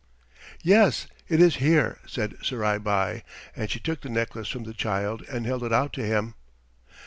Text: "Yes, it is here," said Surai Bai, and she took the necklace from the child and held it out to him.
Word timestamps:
"Yes, 0.63 1.05
it 1.29 1.39
is 1.39 1.57
here," 1.57 1.99
said 2.07 2.31
Surai 2.41 2.79
Bai, 2.79 3.21
and 3.55 3.69
she 3.69 3.79
took 3.79 4.01
the 4.01 4.09
necklace 4.09 4.47
from 4.47 4.63
the 4.63 4.73
child 4.73 5.21
and 5.29 5.45
held 5.45 5.63
it 5.63 5.71
out 5.71 5.93
to 5.93 6.01
him. 6.03 6.33